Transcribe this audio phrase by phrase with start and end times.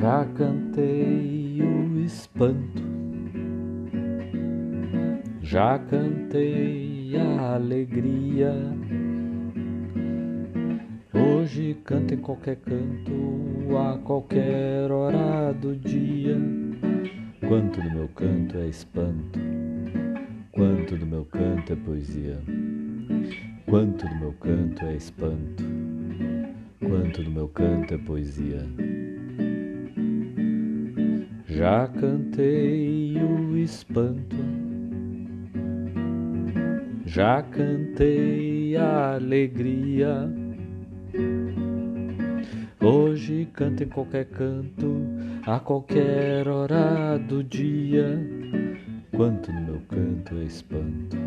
[0.00, 2.82] Já cantei o espanto,
[5.42, 8.50] já cantei a alegria.
[11.12, 16.38] Hoje canto em qualquer canto, a qualquer hora do dia.
[17.46, 19.38] Quanto do meu canto é espanto,
[20.50, 22.38] quanto do meu canto é poesia.
[23.66, 25.62] Quanto do meu canto é espanto,
[26.78, 28.66] quanto do meu canto é poesia.
[31.60, 34.34] Já cantei o espanto,
[37.04, 40.26] já cantei a alegria.
[42.82, 45.04] Hoje canto em qualquer canto,
[45.46, 48.18] a qualquer hora do dia.
[49.14, 51.18] Quanto no meu canto é espanto,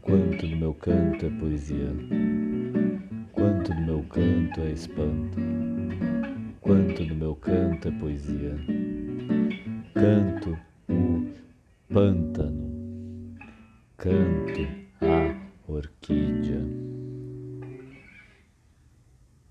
[0.00, 1.92] quanto no meu canto é poesia.
[3.32, 5.38] Quanto no meu canto é espanto,
[6.68, 8.54] quanto no meu canto é poesia
[9.94, 10.58] canto
[10.90, 11.26] o
[11.90, 13.34] pântano,
[13.96, 14.68] canto
[15.00, 16.87] a orquídea.